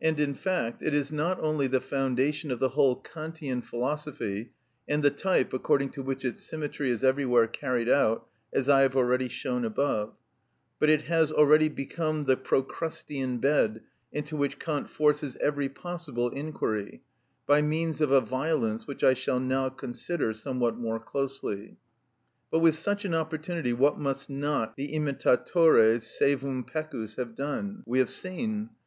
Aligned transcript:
And, 0.00 0.18
in 0.18 0.32
fact, 0.32 0.82
it 0.82 0.94
is 0.94 1.12
not 1.12 1.38
only 1.40 1.66
the 1.66 1.82
foundation 1.82 2.50
of 2.50 2.60
the 2.60 2.70
whole 2.70 2.96
Kantian 2.96 3.60
philosophy 3.60 4.52
and 4.88 5.02
the 5.02 5.10
type 5.10 5.52
according 5.52 5.90
to 5.90 6.02
which 6.02 6.24
its 6.24 6.42
symmetry 6.42 6.88
is 6.90 7.04
everywhere 7.04 7.46
carried 7.46 7.90
out, 7.90 8.26
as 8.54 8.70
I 8.70 8.80
have 8.80 8.96
already 8.96 9.28
shown 9.28 9.66
above, 9.66 10.14
but 10.78 10.88
it 10.88 11.02
has 11.02 11.30
also 11.30 11.44
really 11.44 11.68
become 11.68 12.24
the 12.24 12.38
procrustean 12.38 13.36
bed 13.38 13.82
into 14.10 14.34
which 14.34 14.58
Kant 14.58 14.88
forces 14.88 15.36
every 15.42 15.68
possible 15.68 16.30
inquiry, 16.30 17.02
by 17.46 17.60
means 17.60 18.00
of 18.00 18.10
a 18.10 18.22
violence 18.22 18.86
which 18.86 19.04
I 19.04 19.12
shall 19.12 19.40
now 19.40 19.68
consider 19.68 20.32
somewhat 20.32 20.78
more 20.78 20.98
closely. 21.00 21.76
But 22.50 22.60
with 22.60 22.76
such 22.76 23.04
an 23.04 23.14
opportunity 23.14 23.74
what 23.74 23.98
must 23.98 24.30
not 24.30 24.74
the 24.76 24.88
imitatores 24.94 26.04
servum 26.04 26.64
pecus 26.64 27.16
have 27.16 27.34
done! 27.34 27.82
We 27.84 27.98
have 27.98 28.08
seen. 28.08 28.70